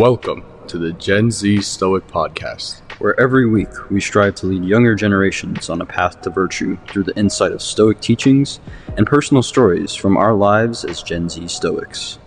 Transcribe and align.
Welcome 0.00 0.46
to 0.68 0.78
the 0.78 0.94
Gen 0.94 1.30
Z 1.30 1.60
Stoic 1.60 2.06
Podcast. 2.06 2.80
where 3.00 3.20
every 3.20 3.46
week 3.46 3.68
we 3.90 4.00
strive 4.00 4.34
to 4.36 4.46
lead 4.46 4.64
younger 4.64 4.94
generations 4.94 5.68
on 5.68 5.82
a 5.82 5.84
path 5.84 6.22
to 6.22 6.30
virtue 6.30 6.78
through 6.88 7.02
the 7.02 7.14
insight 7.18 7.52
of 7.52 7.60
Stoic 7.60 8.00
teachings 8.00 8.60
and 8.96 9.06
personal 9.06 9.42
stories 9.42 9.94
from 9.94 10.16
our 10.16 10.32
lives 10.32 10.86
as 10.86 11.02
Gen 11.02 11.28
Z 11.28 11.46
Stoics. 11.48 12.18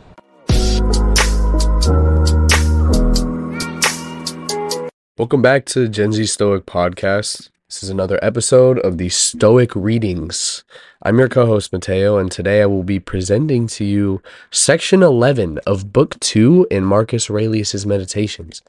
Welcome 5.18 5.42
back 5.42 5.66
to 5.66 5.80
the 5.80 5.90
Gen 5.90 6.12
Z 6.12 6.28
Stoic 6.28 6.68
Podcast. 6.68 7.50
This 7.74 7.82
is 7.82 7.90
another 7.90 8.20
episode 8.22 8.78
of 8.82 9.00
the 9.00 9.10
Stoic 9.10 9.76
Readings. 9.76 10.64
I'm 11.02 11.18
your 11.18 11.28
co 11.28 11.48
host, 11.48 11.74
Mateo, 11.74 12.20
and 12.20 12.32
today 12.32 12.62
I 12.62 12.68
will 12.68 12.84
be 12.84 13.00
presenting 13.00 13.66
to 13.70 13.84
you 13.84 14.22
section 14.52 15.02
11 15.02 15.58
of 15.66 15.92
book 15.92 16.20
two 16.20 16.68
in 16.70 16.84
Marcus 16.84 17.32
Aurelius' 17.32 17.84
Meditations. 17.84 18.62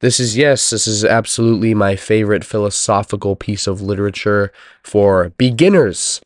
This 0.00 0.20
is, 0.20 0.36
yes, 0.36 0.68
this 0.68 0.86
is 0.86 1.06
absolutely 1.06 1.72
my 1.72 1.96
favorite 1.96 2.44
philosophical 2.44 3.34
piece 3.34 3.66
of 3.66 3.80
literature 3.80 4.52
for 4.82 5.30
beginners 5.38 6.20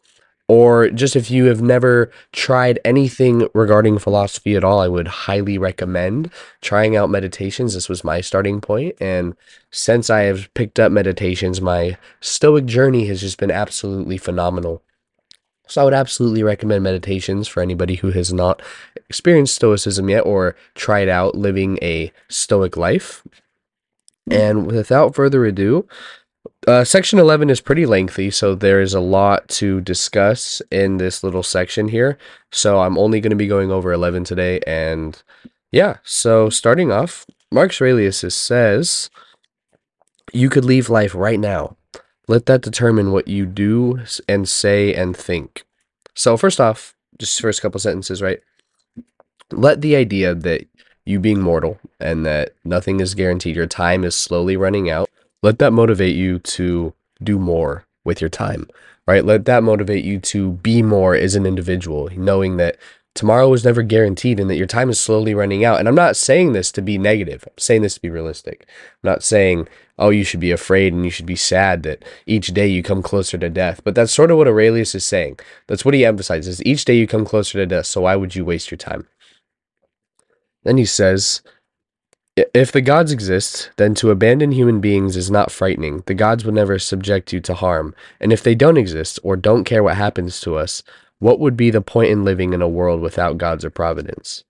or 0.48 0.90
just 0.90 1.16
if 1.16 1.30
you 1.30 1.46
have 1.46 1.62
never 1.62 2.10
tried 2.32 2.78
anything 2.84 3.48
regarding 3.54 3.98
philosophy 3.98 4.56
at 4.56 4.64
all, 4.64 4.80
I 4.80 4.88
would 4.88 5.08
highly 5.08 5.56
recommend 5.56 6.30
trying 6.60 6.96
out 6.96 7.10
meditations. 7.10 7.74
This 7.74 7.88
was 7.88 8.04
my 8.04 8.20
starting 8.20 8.60
point, 8.60 8.96
and 9.00 9.36
since 9.70 10.10
I 10.10 10.22
have 10.22 10.52
picked 10.54 10.78
up 10.78 10.92
meditations, 10.92 11.60
my 11.60 11.96
stoic 12.20 12.66
journey 12.66 13.06
has 13.06 13.20
just 13.20 13.38
been 13.38 13.50
absolutely 13.50 14.18
phenomenal. 14.18 14.82
So 15.66 15.80
I 15.80 15.84
would 15.84 15.94
absolutely 15.94 16.42
recommend 16.42 16.84
meditations 16.84 17.48
for 17.48 17.62
anybody 17.62 17.94
who 17.94 18.10
has 18.10 18.32
not 18.32 18.60
experienced 19.08 19.54
stoicism 19.54 20.10
yet 20.10 20.26
or 20.26 20.56
tried 20.74 21.08
out 21.08 21.36
living 21.36 21.78
a 21.80 22.12
stoic 22.28 22.76
life. 22.76 23.26
And 24.30 24.66
without 24.66 25.14
further 25.14 25.44
ado, 25.47 25.86
uh, 26.67 26.84
section 26.84 27.19
11 27.19 27.50
is 27.50 27.61
pretty 27.61 27.87
lengthy, 27.87 28.31
so 28.31 28.55
there 28.55 28.81
is 28.81 28.95
a 28.95 29.00
lot 29.00 29.48
to 29.48 29.81
discuss 29.81 30.62
in 30.70 30.97
this 30.97 31.23
little 31.23 31.42
section 31.42 31.89
here. 31.89 32.19
So 32.53 32.81
I'm 32.81 32.98
only 32.98 33.20
going 33.20 33.31
to 33.31 33.37
be 33.37 33.47
going 33.47 33.70
over 33.70 33.92
11 33.92 34.25
today. 34.25 34.61
And 34.67 35.20
yeah, 35.72 35.98
so 36.05 36.48
starting 36.48 36.91
off, 36.91 37.27
Marcus 37.53 37.81
Aurelius 37.81 38.20
says, 38.34 39.11
You 40.33 40.48
could 40.48 40.65
leave 40.65 40.89
life 40.89 41.15
right 41.15 41.41
now. 41.41 41.77
Let 42.27 42.47
that 42.47 42.62
determine 42.62 43.12
what 43.12 43.28
you 43.28 43.45
do 43.45 44.00
and 44.27 44.48
say 44.48 44.95
and 44.95 45.15
think. 45.15 45.65
So, 46.15 46.37
first 46.37 46.61
off, 46.61 46.95
just 47.19 47.41
first 47.41 47.61
couple 47.61 47.78
sentences, 47.81 48.22
right? 48.22 48.41
Let 49.53 49.83
the 49.83 49.97
idea 49.97 50.34
that 50.34 50.67
you 51.05 51.20
being 51.20 51.42
mortal 51.42 51.78
and 52.00 52.25
that 52.25 52.55
nothing 52.65 53.00
is 53.00 53.15
guaranteed, 53.15 53.56
your 53.56 53.67
time 53.67 54.05
is 54.05 54.15
slowly 54.15 54.56
running 54.56 54.89
out 54.89 55.11
let 55.45 55.59
that 55.59 55.75
motivate 55.75 56.17
you 56.17 56.39
to 56.39 56.95
do 57.23 57.39
more 57.39 57.84
with 58.03 58.19
your 58.19 58.31
time, 58.31 58.67
right? 59.06 59.27
Let 59.27 59.45
that 59.45 59.62
motivate 59.62 60.03
you 60.03 60.19
to 60.20 60.53
be 60.53 60.83
more 60.83 61.14
as 61.14 61.34
an 61.34 61.45
individual, 61.45 62.09
knowing 62.17 62.56
that 62.56 62.78
tomorrow 63.14 63.53
is 63.53 63.62
never 63.62 63.83
guaranteed 63.83 64.41
and 64.41 64.48
that 64.48 64.56
your 64.56 64.67
time 64.67 64.89
is 64.89 64.98
slowly 64.98 65.34
running 65.34 65.62
out. 65.62 65.78
And 65.78 65.87
I'm 65.87 65.95
not 65.95 66.17
saying 66.17 66.55
this 66.55 66.72
to 66.72 66.81
be 66.81 66.97
negative, 66.97 67.45
I'm 67.47 67.59
saying 67.59 67.83
this 67.83 67.97
to 67.97 68.00
be 68.00 68.09
realistic. 68.09 68.65
I'm 68.70 69.11
not 69.11 69.22
saying, 69.22 69.69
oh, 69.98 70.09
you 70.09 70.25
should 70.25 70.41
be 70.41 70.50
afraid 70.50 70.95
and 70.95 71.05
you 71.05 71.11
should 71.11 71.27
be 71.27 71.37
sad 71.37 71.83
that 71.83 72.03
each 72.25 72.47
day 72.48 72.67
you 72.67 72.83
come 72.83 73.03
closer 73.03 73.37
to 73.37 73.50
death. 73.50 73.83
But 73.84 73.95
that's 73.95 74.15
sort 74.15 74.31
of 74.31 74.39
what 74.39 74.48
Aurelius 74.48 74.95
is 74.95 75.05
saying. 75.05 75.39
That's 75.67 75.84
what 75.84 75.92
he 75.92 76.06
emphasizes. 76.06 76.65
Each 76.65 76.87
day 76.87 76.95
you 76.95 77.06
come 77.06 77.27
closer 77.27 77.59
to 77.59 77.67
death, 77.67 77.84
so 77.84 78.00
why 78.00 78.17
would 78.17 78.34
you 78.34 78.47
waste 78.47 78.70
your 78.70 78.78
time? 78.78 79.06
Then 80.62 80.78
he 80.78 80.87
says, 80.87 81.42
if 82.36 82.72
the 82.72 82.80
gods 82.80 83.12
exist, 83.12 83.70
then 83.76 83.94
to 83.94 84.10
abandon 84.10 84.53
human 84.53 84.81
beings 84.81 85.16
is 85.16 85.31
not 85.31 85.53
frightening. 85.53 86.03
The 86.06 86.14
gods 86.14 86.44
would 86.44 86.54
never 86.54 86.78
subject 86.78 87.32
you 87.32 87.41
to 87.41 87.54
harm. 87.54 87.94
And 88.20 88.32
if 88.32 88.42
they 88.42 88.54
don't 88.54 88.76
exist, 88.76 89.20
or 89.22 89.36
don't 89.36 89.64
care 89.64 89.82
what 89.82 89.97
happens 89.97 90.41
to 90.41 90.56
us, 90.56 90.82
what 91.20 91.38
would 91.38 91.56
be 91.56 91.70
the 91.70 91.81
point 91.81 92.10
in 92.10 92.25
living 92.25 92.53
in 92.53 92.60
a 92.60 92.69
world 92.69 93.00
without 93.00 93.38
gods 93.38 93.64
or 93.64 93.70
providence? 93.70 94.44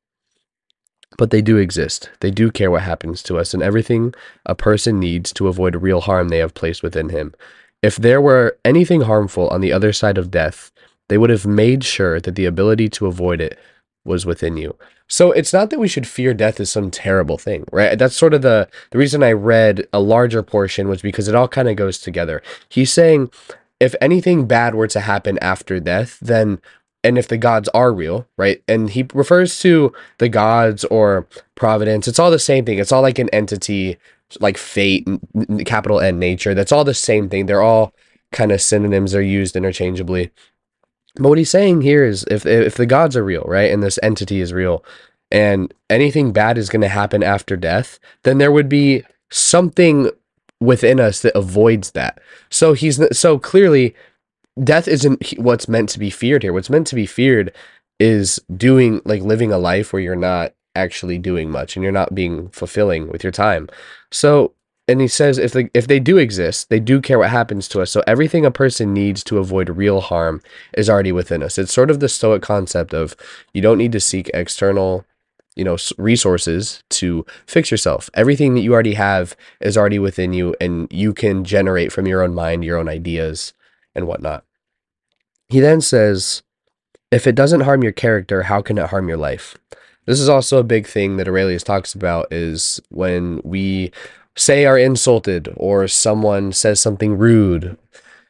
But 1.18 1.30
they 1.30 1.42
do 1.42 1.58
exist. 1.58 2.10
They 2.20 2.30
do 2.30 2.50
care 2.50 2.70
what 2.70 2.82
happens 2.82 3.22
to 3.24 3.38
us 3.38 3.54
and 3.54 3.62
everything 3.62 4.14
a 4.46 4.54
person 4.54 4.98
needs 4.98 5.32
to 5.34 5.48
avoid 5.48 5.76
real 5.76 6.00
harm 6.00 6.28
they 6.28 6.38
have 6.38 6.54
placed 6.54 6.82
within 6.82 7.10
him. 7.10 7.34
If 7.82 7.96
there 7.96 8.20
were 8.20 8.58
anything 8.64 9.02
harmful 9.02 9.48
on 9.48 9.60
the 9.60 9.72
other 9.72 9.92
side 9.92 10.16
of 10.16 10.30
death, 10.30 10.72
they 11.08 11.18
would 11.18 11.30
have 11.30 11.46
made 11.46 11.84
sure 11.84 12.18
that 12.18 12.34
the 12.34 12.46
ability 12.46 12.88
to 12.88 13.06
avoid 13.06 13.40
it 13.40 13.58
was 14.04 14.26
within 14.26 14.56
you. 14.56 14.76
So 15.06 15.32
it's 15.32 15.52
not 15.52 15.70
that 15.70 15.78
we 15.78 15.88
should 15.88 16.06
fear 16.06 16.34
death 16.34 16.60
as 16.60 16.70
some 16.70 16.90
terrible 16.90 17.38
thing, 17.38 17.64
right? 17.72 17.98
That's 17.98 18.16
sort 18.16 18.34
of 18.34 18.42
the 18.42 18.68
the 18.90 18.98
reason 18.98 19.22
I 19.22 19.32
read 19.32 19.86
a 19.92 20.00
larger 20.00 20.42
portion 20.42 20.88
was 20.88 21.02
because 21.02 21.28
it 21.28 21.34
all 21.34 21.48
kind 21.48 21.68
of 21.68 21.76
goes 21.76 21.98
together. 21.98 22.42
He's 22.68 22.92
saying 22.92 23.30
if 23.80 23.94
anything 24.00 24.46
bad 24.46 24.74
were 24.74 24.88
to 24.88 25.00
happen 25.00 25.38
after 25.40 25.80
death, 25.80 26.18
then 26.20 26.60
and 27.02 27.18
if 27.18 27.28
the 27.28 27.36
gods 27.36 27.68
are 27.74 27.92
real, 27.92 28.26
right? 28.38 28.62
And 28.66 28.88
he 28.88 29.06
refers 29.12 29.60
to 29.60 29.92
the 30.18 30.30
gods 30.30 30.84
or 30.84 31.26
providence. 31.54 32.08
It's 32.08 32.18
all 32.18 32.30
the 32.30 32.38
same 32.38 32.64
thing. 32.64 32.78
It's 32.78 32.92
all 32.92 33.02
like 33.02 33.18
an 33.18 33.28
entity, 33.28 33.98
like 34.40 34.56
fate, 34.56 35.06
capital 35.66 36.00
N 36.00 36.18
nature. 36.18 36.54
That's 36.54 36.72
all 36.72 36.84
the 36.84 36.94
same 36.94 37.28
thing. 37.28 37.44
They're 37.44 37.60
all 37.60 37.92
kind 38.32 38.52
of 38.52 38.62
synonyms. 38.62 39.12
They're 39.12 39.20
used 39.20 39.54
interchangeably. 39.54 40.30
But 41.16 41.28
what 41.28 41.38
he's 41.38 41.50
saying 41.50 41.82
here 41.82 42.04
is 42.04 42.24
if 42.30 42.44
if 42.44 42.74
the 42.74 42.86
gods 42.86 43.16
are 43.16 43.24
real, 43.24 43.44
right, 43.46 43.70
and 43.70 43.82
this 43.82 43.98
entity 44.02 44.40
is 44.40 44.52
real, 44.52 44.84
and 45.30 45.72
anything 45.88 46.32
bad 46.32 46.58
is 46.58 46.68
going 46.68 46.82
to 46.82 46.88
happen 46.88 47.22
after 47.22 47.56
death, 47.56 47.98
then 48.24 48.38
there 48.38 48.52
would 48.52 48.68
be 48.68 49.02
something 49.30 50.10
within 50.60 50.98
us 50.98 51.20
that 51.22 51.36
avoids 51.36 51.92
that. 51.92 52.20
So 52.50 52.72
he's 52.72 53.00
so 53.16 53.38
clearly 53.38 53.94
death 54.62 54.88
isn't 54.88 55.30
what's 55.38 55.68
meant 55.68 55.88
to 55.90 55.98
be 55.98 56.10
feared 56.10 56.42
here. 56.42 56.52
What's 56.52 56.70
meant 56.70 56.86
to 56.88 56.94
be 56.94 57.06
feared 57.06 57.52
is 58.00 58.40
doing 58.56 59.00
like 59.04 59.22
living 59.22 59.52
a 59.52 59.58
life 59.58 59.92
where 59.92 60.02
you're 60.02 60.16
not 60.16 60.54
actually 60.76 61.18
doing 61.18 61.50
much 61.50 61.76
and 61.76 61.82
you're 61.82 61.92
not 61.92 62.14
being 62.14 62.48
fulfilling 62.48 63.08
with 63.08 63.22
your 63.22 63.32
time. 63.32 63.68
So 64.10 64.52
and 64.86 65.00
he 65.00 65.08
says 65.08 65.38
if 65.38 65.52
they 65.52 65.70
if 65.72 65.86
they 65.86 65.98
do 65.98 66.18
exist, 66.18 66.68
they 66.68 66.80
do 66.80 67.00
care 67.00 67.18
what 67.18 67.30
happens 67.30 67.68
to 67.68 67.80
us. 67.80 67.90
So 67.90 68.02
everything 68.06 68.44
a 68.44 68.50
person 68.50 68.92
needs 68.92 69.24
to 69.24 69.38
avoid 69.38 69.68
real 69.70 70.00
harm 70.00 70.42
is 70.76 70.90
already 70.90 71.12
within 71.12 71.42
us. 71.42 71.58
It's 71.58 71.72
sort 71.72 71.90
of 71.90 72.00
the 72.00 72.08
stoic 72.08 72.42
concept 72.42 72.92
of 72.92 73.16
you 73.52 73.62
don't 73.62 73.78
need 73.78 73.92
to 73.92 74.00
seek 74.00 74.30
external, 74.34 75.04
you 75.56 75.64
know, 75.64 75.78
resources 75.96 76.82
to 76.90 77.24
fix 77.46 77.70
yourself. 77.70 78.10
Everything 78.14 78.54
that 78.54 78.60
you 78.60 78.74
already 78.74 78.94
have 78.94 79.36
is 79.60 79.78
already 79.78 79.98
within 79.98 80.32
you, 80.32 80.54
and 80.60 80.86
you 80.90 81.14
can 81.14 81.44
generate 81.44 81.90
from 81.92 82.06
your 82.06 82.22
own 82.22 82.34
mind, 82.34 82.64
your 82.64 82.78
own 82.78 82.88
ideas, 82.88 83.54
and 83.94 84.06
whatnot. 84.06 84.44
He 85.48 85.60
then 85.60 85.80
says, 85.80 86.42
if 87.10 87.26
it 87.26 87.34
doesn't 87.34 87.60
harm 87.60 87.82
your 87.82 87.92
character, 87.92 88.42
how 88.42 88.60
can 88.60 88.76
it 88.76 88.90
harm 88.90 89.08
your 89.08 89.16
life? 89.16 89.56
This 90.06 90.20
is 90.20 90.28
also 90.28 90.58
a 90.58 90.64
big 90.64 90.86
thing 90.86 91.16
that 91.16 91.28
Aurelius 91.28 91.62
talks 91.62 91.94
about 91.94 92.30
is 92.30 92.80
when 92.90 93.40
we 93.44 93.92
say 94.36 94.66
are 94.66 94.78
insulted 94.78 95.52
or 95.56 95.86
someone 95.88 96.52
says 96.52 96.80
something 96.80 97.16
rude, 97.16 97.76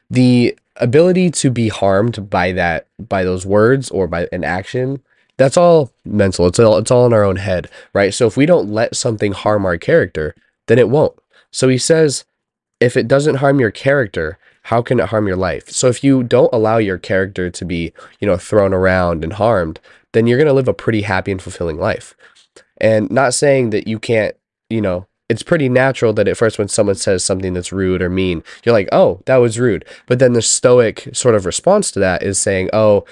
the 0.09 0.57
ability 0.77 1.31
to 1.31 1.49
be 1.49 1.69
harmed 1.69 2.29
by 2.29 2.51
that 2.51 2.87
by 2.99 3.23
those 3.23 3.45
words 3.45 3.89
or 3.91 4.07
by 4.07 4.27
an 4.31 4.43
action 4.43 5.01
that's 5.37 5.57
all 5.57 5.91
mental. 6.05 6.47
It's 6.47 6.59
all 6.59 6.77
it's 6.77 6.91
all 6.91 7.05
in 7.05 7.13
our 7.13 7.23
own 7.23 7.37
head 7.37 7.69
right? 7.93 8.13
So 8.13 8.27
if 8.27 8.35
we 8.35 8.45
don't 8.45 8.71
let 8.71 8.95
something 8.95 9.31
harm 9.31 9.65
our 9.65 9.77
character 9.77 10.35
then 10.67 10.79
it 10.79 10.89
won't. 10.89 11.17
So 11.51 11.69
he 11.69 11.77
says 11.77 12.25
if 12.79 12.97
it 12.97 13.07
doesn't 13.07 13.35
harm 13.35 13.59
your 13.59 13.71
character 13.71 14.37
how 14.63 14.81
can 14.81 14.99
it 14.99 15.09
harm 15.09 15.27
your 15.27 15.37
life? 15.37 15.69
So 15.69 15.87
if 15.87 16.03
you 16.03 16.23
don't 16.23 16.53
allow 16.53 16.77
your 16.77 16.97
character 16.97 17.49
to 17.49 17.65
be 17.65 17.93
you 18.19 18.27
know 18.27 18.37
thrown 18.37 18.73
around 18.73 19.23
and 19.23 19.33
harmed 19.33 19.79
then 20.11 20.27
you're 20.27 20.37
going 20.37 20.47
to 20.47 20.53
live 20.53 20.69
a 20.69 20.73
pretty 20.73 21.01
happy 21.01 21.31
and 21.31 21.41
fulfilling 21.41 21.77
life. 21.77 22.15
And 22.77 23.11
not 23.11 23.33
saying 23.33 23.69
that 23.69 23.87
you 23.87 23.97
can't 23.97 24.35
you 24.69 24.81
know 24.81 25.07
it's 25.29 25.43
pretty 25.43 25.69
natural 25.69 26.13
that 26.13 26.27
at 26.27 26.37
first 26.37 26.59
when 26.59 26.67
someone 26.67 26.95
says 26.95 27.23
something 27.23 27.53
that's 27.53 27.71
rude 27.71 28.01
or 28.01 28.09
mean, 28.09 28.43
you're 28.63 28.73
like, 28.73 28.89
oh, 28.91 29.21
that 29.25 29.37
was 29.37 29.59
rude. 29.59 29.85
But 30.05 30.19
then 30.19 30.33
the 30.33 30.41
stoic 30.41 31.09
sort 31.13 31.35
of 31.35 31.45
response 31.45 31.91
to 31.91 31.99
that 31.99 32.21
is 32.21 32.37
saying, 32.37 32.69
oh, 32.73 33.05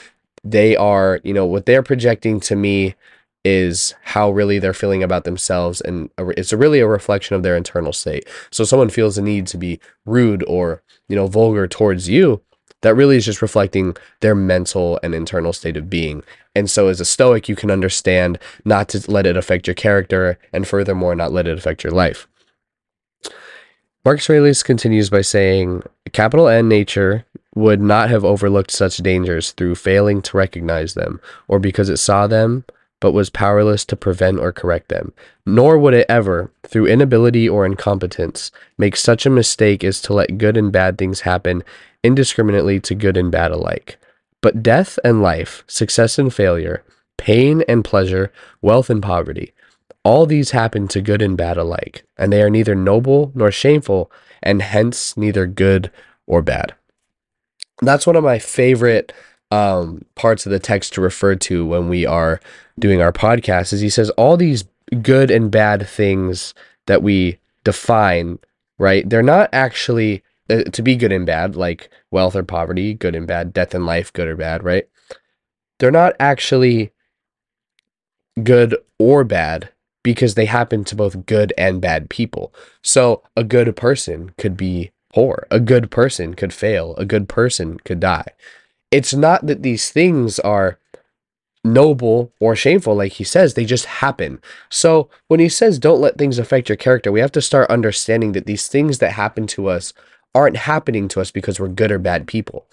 they 0.43 0.75
are, 0.75 1.19
you 1.23 1.33
know, 1.33 1.45
what 1.45 1.65
they're 1.65 1.83
projecting 1.83 2.39
to 2.41 2.55
me 2.55 2.95
is 3.45 3.93
how 4.03 4.31
really 4.31 4.59
they're 4.59 4.73
feeling 4.73 5.03
about 5.03 5.25
themselves 5.25 5.81
and 5.81 6.09
it's 6.17 6.53
really 6.53 6.79
a 6.79 6.87
reflection 6.87 7.35
of 7.35 7.43
their 7.43 7.57
internal 7.57 7.91
state 7.91 8.25
so 8.51 8.63
someone 8.63 8.89
feels 8.89 9.17
the 9.17 9.21
need 9.21 9.45
to 9.45 9.57
be 9.57 9.79
rude 10.05 10.43
or 10.47 10.81
you 11.09 11.15
know 11.15 11.27
vulgar 11.27 11.67
towards 11.67 12.07
you 12.07 12.41
that 12.83 12.95
really 12.95 13.17
is 13.17 13.25
just 13.25 13.41
reflecting 13.41 13.97
their 14.21 14.35
mental 14.35 14.99
and 15.03 15.13
internal 15.13 15.51
state 15.51 15.75
of 15.75 15.89
being 15.89 16.23
and 16.55 16.69
so, 16.69 16.87
as 16.87 16.99
a 16.99 17.05
Stoic, 17.05 17.49
you 17.49 17.55
can 17.55 17.71
understand 17.71 18.37
not 18.63 18.87
to 18.89 19.11
let 19.11 19.25
it 19.25 19.37
affect 19.37 19.67
your 19.67 19.73
character, 19.73 20.37
and 20.51 20.67
furthermore, 20.67 21.15
not 21.15 21.31
let 21.31 21.47
it 21.47 21.57
affect 21.57 21.83
your 21.83 21.93
life. 21.93 22.27
Marcus 24.05 24.29
Aurelius 24.29 24.63
continues 24.63 25.09
by 25.09 25.21
saying, 25.21 25.83
capital 26.11 26.47
N 26.47 26.67
nature 26.67 27.25
would 27.55 27.81
not 27.81 28.09
have 28.09 28.25
overlooked 28.25 28.71
such 28.71 28.97
dangers 28.97 29.51
through 29.51 29.75
failing 29.75 30.21
to 30.23 30.37
recognize 30.37 30.93
them, 30.93 31.19
or 31.47 31.59
because 31.59 31.89
it 31.89 31.97
saw 31.97 32.27
them 32.27 32.65
but 32.99 33.11
was 33.11 33.29
powerless 33.29 33.83
to 33.83 33.97
prevent 33.97 34.39
or 34.39 34.53
correct 34.53 34.87
them. 34.87 35.11
Nor 35.45 35.77
would 35.77 35.93
it 35.93 36.05
ever, 36.07 36.51
through 36.65 36.87
inability 36.87 37.49
or 37.49 37.65
incompetence, 37.65 38.49
make 38.77 38.95
such 38.95 39.25
a 39.25 39.29
mistake 39.29 39.83
as 39.83 40.01
to 40.03 40.13
let 40.13 40.37
good 40.37 40.55
and 40.55 40.71
bad 40.71 40.97
things 40.97 41.21
happen 41.21 41.65
indiscriminately 42.03 42.79
to 42.81 42.95
good 42.95 43.17
and 43.17 43.31
bad 43.31 43.51
alike. 43.51 43.97
But 44.41 44.61
death 44.61 44.99
and 45.03 45.21
life, 45.21 45.63
success 45.67 46.19
and 46.19 46.33
failure, 46.33 46.83
pain 47.17 47.63
and 47.67 47.83
pleasure, 47.83 48.31
wealth 48.61 48.89
and 48.89 49.01
poverty, 49.01 49.53
all 50.03 50.25
these 50.25 50.51
happen 50.51 50.87
to 50.89 51.01
good 51.01 51.21
and 51.21 51.37
bad 51.37 51.57
alike, 51.57 52.03
and 52.17 52.31
they 52.31 52.41
are 52.41 52.49
neither 52.49 52.75
noble 52.75 53.31
nor 53.33 53.51
shameful, 53.51 54.11
and 54.41 54.61
hence 54.61 55.15
neither 55.15 55.47
good 55.47 55.89
or 56.27 56.41
bad. 56.41 56.75
That's 57.81 58.05
one 58.05 58.17
of 58.17 58.23
my 58.23 58.39
favorite 58.39 59.13
um, 59.51 60.03
parts 60.15 60.45
of 60.45 60.51
the 60.51 60.59
text 60.59 60.93
to 60.93 61.01
refer 61.01 61.35
to 61.35 61.65
when 61.65 61.87
we 61.87 62.05
are 62.05 62.41
doing 62.77 63.01
our 63.01 63.13
podcast. 63.13 63.71
Is 63.71 63.81
he 63.81 63.89
says 63.89 64.09
all 64.11 64.35
these 64.35 64.65
good 65.01 65.31
and 65.31 65.49
bad 65.49 65.87
things 65.87 66.53
that 66.87 67.01
we 67.01 67.39
define, 67.63 68.39
right? 68.77 69.07
They're 69.09 69.23
not 69.23 69.49
actually 69.53 70.22
uh, 70.49 70.63
to 70.63 70.81
be 70.81 70.95
good 70.95 71.11
and 71.11 71.25
bad, 71.25 71.55
like 71.55 71.89
wealth 72.11 72.35
or 72.35 72.43
poverty, 72.43 72.93
good 72.93 73.15
and 73.15 73.27
bad, 73.27 73.53
death 73.53 73.73
and 73.73 73.85
life, 73.85 74.11
good 74.11 74.27
or 74.27 74.35
bad, 74.35 74.63
right? 74.63 74.87
They're 75.79 75.91
not 75.91 76.15
actually 76.19 76.91
good 78.41 78.75
or 78.99 79.23
bad 79.23 79.69
because 80.03 80.35
they 80.35 80.45
happen 80.45 80.83
to 80.83 80.95
both 80.95 81.25
good 81.25 81.53
and 81.57 81.81
bad 81.81 82.09
people. 82.09 82.53
So 82.81 83.23
a 83.37 83.43
good 83.43 83.75
person 83.75 84.33
could 84.37 84.57
be 84.57 84.91
poor, 85.13 85.47
a 85.49 85.59
good 85.59 85.89
person 85.89 86.33
could 86.33 86.53
fail, 86.53 86.95
a 86.97 87.05
good 87.05 87.29
person 87.29 87.79
could 87.79 87.99
die. 87.99 88.27
It's 88.91 89.13
not 89.13 89.47
that 89.47 89.63
these 89.63 89.89
things 89.89 90.39
are 90.39 90.77
noble 91.63 92.33
or 92.39 92.55
shameful, 92.55 92.95
like 92.95 93.13
he 93.13 93.23
says, 93.23 93.53
they 93.53 93.65
just 93.65 93.85
happen. 93.85 94.41
So 94.69 95.09
when 95.29 95.39
he 95.39 95.49
says 95.49 95.79
don't 95.79 96.01
let 96.01 96.17
things 96.17 96.37
affect 96.37 96.67
your 96.67 96.75
character, 96.75 97.11
we 97.11 97.21
have 97.21 97.31
to 97.33 97.41
start 97.41 97.69
understanding 97.69 98.33
that 98.33 98.45
these 98.45 98.67
things 98.67 98.97
that 98.99 99.13
happen 99.13 99.47
to 99.47 99.67
us 99.67 99.93
aren't 100.35 100.57
happening 100.57 101.07
to 101.09 101.21
us 101.21 101.31
because 101.31 101.59
we're 101.59 101.67
good 101.67 101.91
or 101.91 101.99
bad 101.99 102.27
people. 102.27 102.65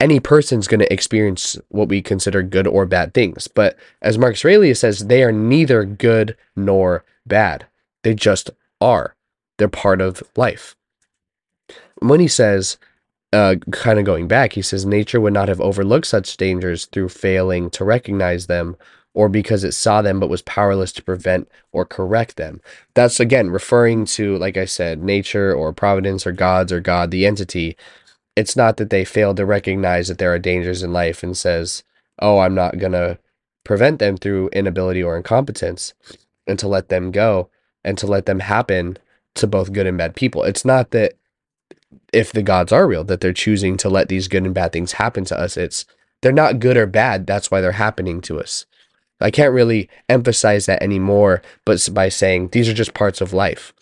Any 0.00 0.18
person's 0.20 0.66
going 0.66 0.80
to 0.80 0.92
experience 0.92 1.56
what 1.68 1.88
we 1.88 2.02
consider 2.02 2.42
good 2.42 2.66
or 2.66 2.86
bad 2.86 3.14
things. 3.14 3.46
But 3.48 3.76
as 4.02 4.18
Marcus 4.18 4.44
Aurelius 4.44 4.80
says, 4.80 5.06
they 5.06 5.22
are 5.22 5.32
neither 5.32 5.84
good 5.84 6.36
nor 6.56 7.04
bad. 7.26 7.66
They 8.02 8.14
just 8.14 8.50
are. 8.80 9.14
They're 9.58 9.68
part 9.68 10.00
of 10.00 10.22
life. 10.36 10.74
When 12.00 12.20
he 12.20 12.28
says, 12.28 12.76
uh, 13.32 13.56
kind 13.70 13.98
of 13.98 14.04
going 14.04 14.28
back, 14.28 14.52
he 14.52 14.62
says, 14.62 14.84
nature 14.84 15.20
would 15.20 15.32
not 15.32 15.48
have 15.48 15.60
overlooked 15.60 16.06
such 16.06 16.36
dangers 16.36 16.86
through 16.86 17.08
failing 17.08 17.70
to 17.70 17.84
recognize 17.84 18.46
them 18.46 18.76
or 19.14 19.28
because 19.28 19.64
it 19.64 19.72
saw 19.72 20.02
them 20.02 20.20
but 20.20 20.28
was 20.28 20.42
powerless 20.42 20.92
to 20.92 21.02
prevent 21.02 21.48
or 21.72 21.84
correct 21.84 22.36
them. 22.36 22.60
That's 22.94 23.20
again 23.20 23.50
referring 23.50 24.04
to, 24.06 24.36
like 24.38 24.56
I 24.56 24.64
said, 24.64 25.02
nature 25.02 25.54
or 25.54 25.72
providence 25.72 26.26
or 26.26 26.32
gods 26.32 26.72
or 26.72 26.80
God, 26.80 27.10
the 27.10 27.24
entity. 27.24 27.76
It's 28.36 28.56
not 28.56 28.76
that 28.76 28.90
they 28.90 29.04
failed 29.04 29.36
to 29.36 29.46
recognize 29.46 30.08
that 30.08 30.18
there 30.18 30.32
are 30.34 30.38
dangers 30.40 30.82
in 30.82 30.92
life 30.92 31.22
and 31.22 31.36
says, 31.36 31.84
oh, 32.18 32.40
I'm 32.40 32.54
not 32.54 32.78
going 32.78 32.92
to 32.92 33.18
prevent 33.62 34.00
them 34.00 34.16
through 34.16 34.48
inability 34.48 35.02
or 35.02 35.16
incompetence 35.16 35.94
and 36.46 36.58
to 36.58 36.68
let 36.68 36.88
them 36.88 37.10
go 37.12 37.48
and 37.84 37.96
to 37.98 38.06
let 38.06 38.26
them 38.26 38.40
happen 38.40 38.98
to 39.36 39.46
both 39.46 39.72
good 39.72 39.86
and 39.86 39.98
bad 39.98 40.16
people. 40.16 40.42
It's 40.42 40.64
not 40.64 40.90
that 40.90 41.14
if 42.12 42.32
the 42.32 42.42
gods 42.42 42.72
are 42.72 42.86
real, 42.86 43.04
that 43.04 43.20
they're 43.20 43.32
choosing 43.32 43.76
to 43.78 43.88
let 43.88 44.08
these 44.08 44.28
good 44.28 44.44
and 44.44 44.54
bad 44.54 44.72
things 44.72 44.92
happen 44.92 45.24
to 45.26 45.38
us. 45.38 45.56
It's 45.56 45.84
they're 46.22 46.32
not 46.32 46.58
good 46.58 46.76
or 46.76 46.86
bad. 46.86 47.26
That's 47.26 47.50
why 47.50 47.60
they're 47.60 47.72
happening 47.72 48.20
to 48.22 48.40
us. 48.40 48.66
I 49.20 49.30
can't 49.30 49.54
really 49.54 49.88
emphasize 50.08 50.66
that 50.66 50.82
anymore, 50.82 51.42
but 51.64 51.88
by 51.92 52.08
saying 52.08 52.48
these 52.48 52.68
are 52.68 52.74
just 52.74 52.94
parts 52.94 53.20
of 53.20 53.32
life. 53.32 53.72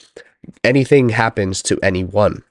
Anything 0.65 1.11
happens 1.11 1.63
to 1.63 1.79
anyone, 1.83 2.43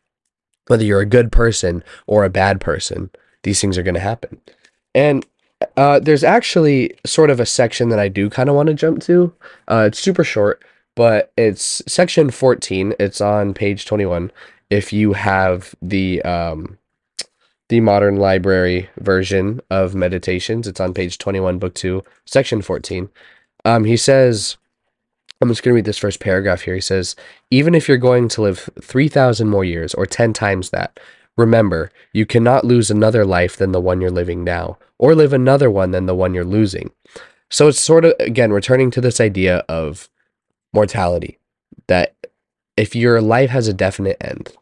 whether 0.67 0.83
you're 0.83 1.01
a 1.01 1.05
good 1.05 1.31
person 1.31 1.83
or 2.07 2.23
a 2.23 2.29
bad 2.29 2.59
person, 2.61 3.11
these 3.43 3.59
things 3.61 3.77
are 3.77 3.83
going 3.83 3.95
to 3.95 3.99
happen. 3.99 4.41
And 4.95 5.25
uh, 5.77 5.99
there's 5.99 6.23
actually 6.23 6.97
sort 7.05 7.29
of 7.29 7.39
a 7.39 7.45
section 7.45 7.89
that 7.89 7.99
I 7.99 8.07
do 8.07 8.29
kind 8.29 8.49
of 8.49 8.55
want 8.55 8.67
to 8.67 8.73
jump 8.73 9.01
to. 9.03 9.33
Uh, 9.67 9.85
it's 9.87 9.99
super 9.99 10.23
short, 10.23 10.63
but 10.95 11.31
it's 11.37 11.81
section 11.87 12.31
14. 12.31 12.93
It's 12.99 13.21
on 13.21 13.53
page 13.53 13.85
21. 13.85 14.31
If 14.69 14.93
you 14.93 15.13
have 15.13 15.75
the 15.81 16.21
um, 16.23 16.77
the 17.71 17.79
modern 17.79 18.17
library 18.17 18.89
version 18.99 19.61
of 19.69 19.95
meditations. 19.95 20.67
It's 20.67 20.81
on 20.81 20.93
page 20.93 21.17
21, 21.17 21.57
book 21.57 21.73
2, 21.73 22.03
section 22.25 22.61
14. 22.61 23.07
Um, 23.63 23.85
he 23.85 23.95
says, 23.95 24.57
I'm 25.39 25.47
just 25.47 25.63
going 25.63 25.71
to 25.71 25.75
read 25.75 25.85
this 25.85 25.97
first 25.97 26.19
paragraph 26.19 26.63
here. 26.63 26.75
He 26.75 26.81
says, 26.81 27.15
Even 27.49 27.73
if 27.73 27.87
you're 27.87 27.95
going 27.95 28.27
to 28.27 28.41
live 28.41 28.69
3,000 28.81 29.47
more 29.47 29.63
years 29.63 29.93
or 29.93 30.05
10 30.05 30.33
times 30.33 30.71
that, 30.71 30.99
remember, 31.37 31.89
you 32.11 32.25
cannot 32.25 32.65
lose 32.65 32.91
another 32.91 33.23
life 33.23 33.55
than 33.55 33.71
the 33.71 33.79
one 33.79 34.01
you're 34.01 34.11
living 34.11 34.43
now, 34.43 34.77
or 34.99 35.15
live 35.15 35.31
another 35.31 35.71
one 35.71 35.91
than 35.91 36.07
the 36.07 36.15
one 36.15 36.33
you're 36.33 36.43
losing. 36.43 36.91
So 37.49 37.69
it's 37.69 37.79
sort 37.79 38.03
of, 38.03 38.15
again, 38.19 38.51
returning 38.51 38.91
to 38.91 39.01
this 39.01 39.21
idea 39.21 39.59
of 39.69 40.09
mortality, 40.73 41.39
that 41.87 42.17
if 42.75 42.97
your 42.97 43.21
life 43.21 43.49
has 43.49 43.69
a 43.69 43.73
definite 43.73 44.17
end, 44.19 44.57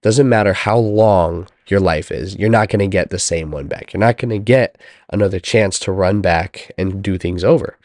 doesn't 0.00 0.30
matter 0.30 0.54
how 0.54 0.78
long 0.78 1.46
your 1.68 1.80
life 1.80 2.10
is. 2.10 2.36
You're 2.36 2.48
not 2.48 2.68
going 2.68 2.80
to 2.80 2.86
get 2.86 3.10
the 3.10 3.18
same 3.18 3.50
one 3.50 3.66
back. 3.66 3.92
You're 3.92 4.00
not 4.00 4.18
going 4.18 4.30
to 4.30 4.38
get 4.38 4.80
another 5.10 5.40
chance 5.40 5.78
to 5.80 5.92
run 5.92 6.20
back 6.20 6.70
and 6.78 7.02
do 7.02 7.18
things 7.18 7.44
over. 7.44 7.78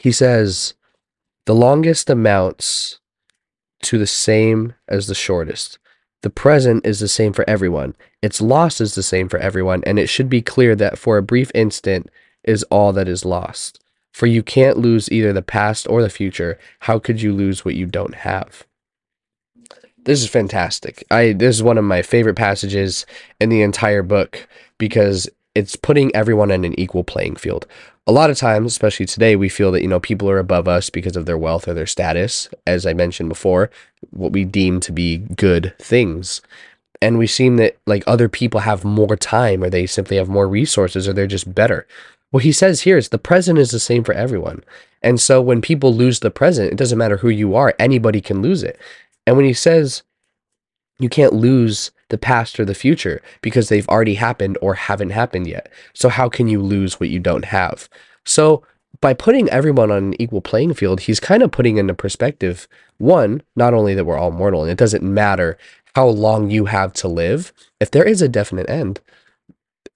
He 0.00 0.12
says, 0.12 0.74
the 1.46 1.54
longest 1.54 2.08
amounts 2.08 3.00
to 3.82 3.98
the 3.98 4.06
same 4.06 4.74
as 4.88 5.06
the 5.06 5.14
shortest. 5.14 5.78
The 6.22 6.30
present 6.30 6.86
is 6.86 7.00
the 7.00 7.08
same 7.08 7.34
for 7.34 7.48
everyone. 7.48 7.94
Its 8.22 8.40
loss 8.40 8.80
is 8.80 8.94
the 8.94 9.02
same 9.02 9.28
for 9.28 9.38
everyone, 9.38 9.82
and 9.84 9.98
it 9.98 10.08
should 10.08 10.30
be 10.30 10.40
clear 10.40 10.74
that 10.74 10.98
for 10.98 11.18
a 11.18 11.22
brief 11.22 11.50
instant 11.54 12.08
is 12.42 12.62
all 12.64 12.94
that 12.94 13.08
is 13.08 13.26
lost. 13.26 13.78
For 14.10 14.26
you 14.26 14.42
can't 14.42 14.78
lose 14.78 15.10
either 15.10 15.32
the 15.32 15.42
past 15.42 15.86
or 15.86 16.00
the 16.00 16.08
future. 16.08 16.58
How 16.80 16.98
could 16.98 17.20
you 17.20 17.32
lose 17.32 17.64
what 17.64 17.74
you 17.74 17.84
don't 17.84 18.14
have? 18.14 18.64
This 20.04 20.22
is 20.22 20.28
fantastic. 20.28 21.04
I 21.10 21.32
this 21.32 21.56
is 21.56 21.62
one 21.62 21.78
of 21.78 21.84
my 21.84 22.02
favorite 22.02 22.36
passages 22.36 23.06
in 23.40 23.48
the 23.48 23.62
entire 23.62 24.02
book 24.02 24.46
because 24.78 25.28
it's 25.54 25.76
putting 25.76 26.14
everyone 26.14 26.50
in 26.50 26.64
an 26.64 26.78
equal 26.78 27.04
playing 27.04 27.36
field. 27.36 27.66
A 28.06 28.12
lot 28.12 28.28
of 28.28 28.36
times, 28.36 28.72
especially 28.72 29.06
today, 29.06 29.34
we 29.34 29.48
feel 29.48 29.72
that 29.72 29.82
you 29.82 29.88
know 29.88 30.00
people 30.00 30.28
are 30.28 30.38
above 30.38 30.68
us 30.68 30.90
because 30.90 31.16
of 31.16 31.26
their 31.26 31.38
wealth 31.38 31.66
or 31.66 31.74
their 31.74 31.86
status, 31.86 32.48
as 32.66 32.86
I 32.86 32.92
mentioned 32.92 33.28
before, 33.28 33.70
what 34.10 34.32
we 34.32 34.44
deem 34.44 34.80
to 34.80 34.92
be 34.92 35.18
good 35.18 35.74
things. 35.78 36.42
And 37.00 37.18
we 37.18 37.26
seem 37.26 37.56
that 37.56 37.76
like 37.86 38.04
other 38.06 38.28
people 38.28 38.60
have 38.60 38.84
more 38.84 39.16
time 39.16 39.62
or 39.62 39.70
they 39.70 39.86
simply 39.86 40.16
have 40.16 40.28
more 40.28 40.48
resources 40.48 41.06
or 41.08 41.12
they're 41.12 41.26
just 41.26 41.54
better. 41.54 41.86
What 42.30 42.42
he 42.42 42.52
says 42.52 42.80
here 42.80 42.98
is 42.98 43.10
the 43.10 43.18
present 43.18 43.58
is 43.58 43.70
the 43.70 43.78
same 43.78 44.04
for 44.04 44.12
everyone. 44.12 44.64
And 45.02 45.20
so 45.20 45.40
when 45.40 45.60
people 45.60 45.94
lose 45.94 46.20
the 46.20 46.30
present, 46.30 46.72
it 46.72 46.76
doesn't 46.76 46.98
matter 46.98 47.18
who 47.18 47.28
you 47.28 47.54
are, 47.54 47.74
anybody 47.78 48.20
can 48.20 48.42
lose 48.42 48.62
it. 48.62 48.78
And 49.26 49.36
when 49.36 49.46
he 49.46 49.52
says 49.52 50.02
you 50.98 51.08
can't 51.08 51.32
lose 51.32 51.90
the 52.08 52.18
past 52.18 52.60
or 52.60 52.64
the 52.64 52.74
future 52.74 53.20
because 53.42 53.68
they've 53.68 53.88
already 53.88 54.14
happened 54.14 54.56
or 54.60 54.74
haven't 54.74 55.10
happened 55.10 55.46
yet. 55.46 55.68
So 55.92 56.08
how 56.08 56.28
can 56.28 56.48
you 56.48 56.62
lose 56.62 57.00
what 57.00 57.08
you 57.08 57.18
don't 57.18 57.46
have? 57.46 57.88
So 58.24 58.62
by 59.00 59.12
putting 59.12 59.48
everyone 59.50 59.90
on 59.90 59.98
an 59.98 60.22
equal 60.22 60.40
playing 60.40 60.74
field, 60.74 61.00
he's 61.00 61.20
kind 61.20 61.42
of 61.42 61.50
putting 61.50 61.78
into 61.78 61.94
perspective 61.94 62.68
one, 62.98 63.42
not 63.56 63.74
only 63.74 63.94
that 63.94 64.04
we're 64.04 64.18
all 64.18 64.30
mortal 64.30 64.62
and 64.62 64.70
it 64.70 64.78
doesn't 64.78 65.02
matter 65.02 65.58
how 65.94 66.06
long 66.06 66.50
you 66.50 66.66
have 66.66 66.92
to 66.94 67.08
live, 67.08 67.52
if 67.80 67.90
there 67.90 68.04
is 68.04 68.22
a 68.22 68.28
definite 68.28 68.68
end, 68.70 69.00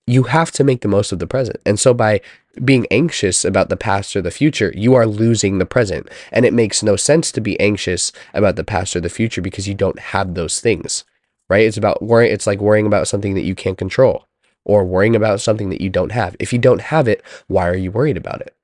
you 0.09 0.23
have 0.25 0.51
to 0.53 0.65
make 0.65 0.81
the 0.81 0.89
most 0.89 1.13
of 1.13 1.19
the 1.19 1.27
present. 1.27 1.61
And 1.67 1.79
so 1.79 1.93
by 1.93 2.23
being 2.65 2.87
anxious 2.91 3.45
about 3.45 3.69
the 3.69 3.77
past 3.77 4.17
or 4.17 4.23
the 4.23 4.31
future, 4.31 4.73
you 4.75 4.95
are 4.95 5.07
losing 5.07 5.59
the 5.59 5.67
present. 5.67 6.09
And 6.33 6.47
it 6.47 6.55
makes 6.55 6.83
no 6.83 6.97
sense 6.97 7.31
to 7.33 7.43
be 7.43 7.61
anxious 7.61 8.11
about 8.33 8.57
the 8.57 8.65
past 8.65 8.97
or 8.97 9.01
the 9.01 9.11
future 9.11 9.43
because 9.43 9.69
you 9.69 9.75
don't 9.75 9.99
have 9.99 10.33
those 10.33 10.61
things, 10.61 11.05
right? 11.51 11.67
It's 11.67 11.77
about 11.77 12.03
worrying. 12.03 12.33
It's 12.33 12.47
like 12.47 12.59
worrying 12.59 12.87
about 12.87 13.07
something 13.07 13.35
that 13.35 13.45
you 13.45 13.55
can't 13.55 13.77
control 13.77 14.27
or 14.65 14.85
worrying 14.85 15.15
about 15.15 15.43
something 15.43 15.69
that 15.69 15.83
you 15.83 15.91
don't 15.91 16.13
have. 16.13 16.37
If 16.39 16.55
you 16.55 16.59
don't 16.59 16.81
have 16.81 17.07
it, 17.07 17.23
why 17.47 17.69
are 17.69 17.77
you 17.77 17.91
worried 17.91 18.17
about 18.17 18.41
it? 18.41 18.57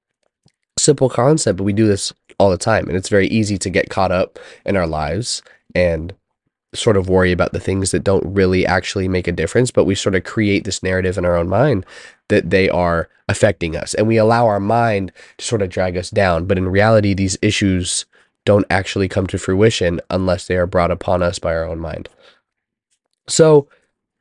Simple 0.78 1.10
concept, 1.10 1.58
but 1.58 1.64
we 1.64 1.74
do 1.74 1.86
this 1.86 2.12
all 2.38 2.50
the 2.50 2.58
time. 2.58 2.88
And 2.88 2.96
it's 2.96 3.10
very 3.10 3.28
easy 3.28 3.58
to 3.58 3.70
get 3.70 3.90
caught 3.90 4.10
up 4.10 4.38
in 4.64 4.76
our 4.76 4.86
lives 4.86 5.42
and 5.74 6.14
sort 6.74 6.96
of 6.96 7.08
worry 7.08 7.32
about 7.32 7.52
the 7.52 7.60
things 7.60 7.90
that 7.90 8.04
don't 8.04 8.24
really 8.34 8.66
actually 8.66 9.08
make 9.08 9.28
a 9.28 9.32
difference, 9.32 9.70
but 9.70 9.84
we 9.84 9.94
sort 9.94 10.14
of 10.14 10.24
create 10.24 10.64
this 10.64 10.82
narrative 10.82 11.16
in 11.16 11.24
our 11.24 11.36
own 11.36 11.48
mind 11.48 11.86
that 12.28 12.50
they 12.50 12.68
are 12.68 13.08
affecting 13.28 13.76
us. 13.76 13.94
And 13.94 14.06
we 14.06 14.16
allow 14.16 14.46
our 14.46 14.60
mind 14.60 15.12
to 15.38 15.44
sort 15.44 15.62
of 15.62 15.70
drag 15.70 15.96
us 15.96 16.10
down. 16.10 16.46
But 16.46 16.58
in 16.58 16.68
reality, 16.68 17.14
these 17.14 17.38
issues 17.40 18.06
don't 18.44 18.66
actually 18.68 19.08
come 19.08 19.26
to 19.28 19.38
fruition 19.38 20.00
unless 20.10 20.46
they 20.46 20.56
are 20.56 20.66
brought 20.66 20.90
upon 20.90 21.22
us 21.22 21.38
by 21.38 21.54
our 21.54 21.64
own 21.64 21.80
mind. 21.80 22.08
So 23.26 23.68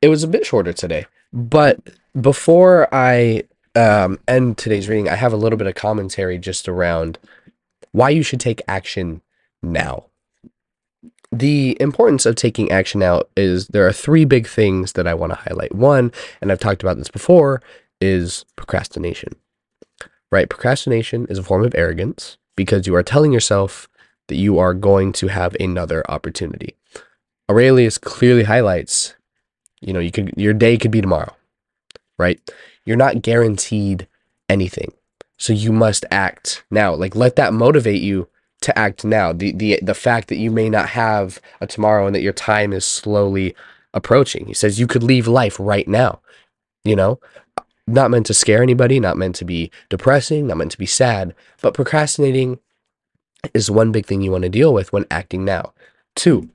it 0.00 0.08
was 0.08 0.22
a 0.22 0.28
bit 0.28 0.46
shorter 0.46 0.72
today. 0.72 1.06
But 1.32 1.78
before 2.18 2.88
I 2.92 3.44
um, 3.74 4.18
end 4.28 4.56
today's 4.56 4.88
reading, 4.88 5.08
I 5.08 5.16
have 5.16 5.32
a 5.32 5.38
little 5.38 5.58
bit 5.58 5.66
of 5.66 5.74
commentary 5.74 6.38
just 6.38 6.68
around 6.68 7.18
why 7.92 8.10
you 8.10 8.22
should 8.22 8.40
take 8.40 8.62
action 8.66 9.20
now. 9.62 10.06
The 11.34 11.76
importance 11.80 12.26
of 12.26 12.36
taking 12.36 12.70
action 12.70 13.00
now 13.00 13.22
is 13.36 13.66
there 13.68 13.86
are 13.88 13.92
three 13.92 14.24
big 14.24 14.46
things 14.46 14.92
that 14.92 15.08
I 15.08 15.14
want 15.14 15.32
to 15.32 15.38
highlight. 15.38 15.74
One, 15.74 16.12
and 16.40 16.52
I've 16.52 16.60
talked 16.60 16.82
about 16.82 16.96
this 16.96 17.10
before, 17.10 17.60
is 18.00 18.44
procrastination. 18.54 19.34
Right? 20.30 20.48
Procrastination 20.48 21.26
is 21.28 21.38
a 21.38 21.42
form 21.42 21.64
of 21.64 21.74
arrogance 21.74 22.38
because 22.56 22.86
you 22.86 22.94
are 22.94 23.02
telling 23.02 23.32
yourself 23.32 23.88
that 24.28 24.36
you 24.36 24.60
are 24.60 24.74
going 24.74 25.12
to 25.14 25.26
have 25.26 25.56
another 25.58 26.08
opportunity. 26.08 26.76
Aurelius 27.50 27.98
clearly 27.98 28.44
highlights, 28.44 29.14
you 29.80 29.92
know, 29.92 30.00
you 30.00 30.12
could 30.12 30.32
your 30.36 30.54
day 30.54 30.78
could 30.78 30.92
be 30.92 31.00
tomorrow, 31.00 31.34
right? 32.16 32.40
You're 32.84 32.96
not 32.96 33.22
guaranteed 33.22 34.06
anything. 34.48 34.92
So 35.36 35.52
you 35.52 35.72
must 35.72 36.04
act 36.12 36.64
now. 36.70 36.94
Like 36.94 37.16
let 37.16 37.34
that 37.36 37.52
motivate 37.52 38.02
you 38.02 38.28
to 38.64 38.78
act 38.78 39.04
now. 39.04 39.32
The 39.32 39.52
the 39.52 39.78
the 39.82 39.94
fact 39.94 40.28
that 40.28 40.36
you 40.36 40.50
may 40.50 40.68
not 40.68 40.88
have 40.90 41.40
a 41.60 41.66
tomorrow 41.66 42.06
and 42.06 42.14
that 42.14 42.22
your 42.22 42.32
time 42.32 42.72
is 42.72 42.84
slowly 42.84 43.54
approaching. 43.92 44.46
He 44.46 44.54
says 44.54 44.80
you 44.80 44.86
could 44.86 45.02
leave 45.02 45.28
life 45.28 45.56
right 45.60 45.86
now. 45.86 46.20
You 46.84 46.96
know, 46.96 47.20
not 47.86 48.10
meant 48.10 48.26
to 48.26 48.34
scare 48.34 48.62
anybody, 48.62 48.98
not 49.00 49.16
meant 49.16 49.36
to 49.36 49.44
be 49.44 49.70
depressing, 49.88 50.46
not 50.46 50.56
meant 50.56 50.72
to 50.72 50.78
be 50.78 50.86
sad, 50.86 51.34
but 51.60 51.74
procrastinating 51.74 52.58
is 53.52 53.70
one 53.70 53.92
big 53.92 54.06
thing 54.06 54.22
you 54.22 54.30
want 54.30 54.44
to 54.44 54.48
deal 54.48 54.72
with 54.72 54.92
when 54.92 55.06
acting 55.10 55.44
now. 55.44 55.72
Two, 56.14 56.48